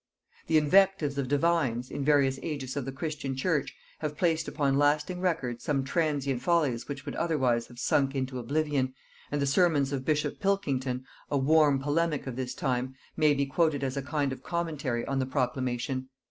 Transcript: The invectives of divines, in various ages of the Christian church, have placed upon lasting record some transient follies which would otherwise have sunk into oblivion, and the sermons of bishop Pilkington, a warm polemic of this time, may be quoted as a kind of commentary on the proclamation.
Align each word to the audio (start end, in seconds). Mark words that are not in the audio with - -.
The 0.47 0.57
invectives 0.57 1.19
of 1.19 1.27
divines, 1.27 1.91
in 1.91 2.03
various 2.03 2.39
ages 2.41 2.75
of 2.75 2.85
the 2.85 2.91
Christian 2.91 3.35
church, 3.35 3.75
have 3.99 4.17
placed 4.17 4.47
upon 4.47 4.79
lasting 4.79 5.19
record 5.21 5.61
some 5.61 5.83
transient 5.83 6.41
follies 6.41 6.87
which 6.87 7.05
would 7.05 7.15
otherwise 7.17 7.67
have 7.67 7.77
sunk 7.77 8.15
into 8.15 8.39
oblivion, 8.39 8.95
and 9.31 9.39
the 9.39 9.45
sermons 9.45 9.93
of 9.93 10.03
bishop 10.03 10.39
Pilkington, 10.39 11.05
a 11.29 11.37
warm 11.37 11.77
polemic 11.79 12.25
of 12.25 12.35
this 12.35 12.55
time, 12.55 12.95
may 13.15 13.35
be 13.35 13.45
quoted 13.45 13.83
as 13.83 13.95
a 13.95 14.01
kind 14.01 14.33
of 14.33 14.41
commentary 14.41 15.05
on 15.05 15.19
the 15.19 15.27
proclamation. 15.27 16.09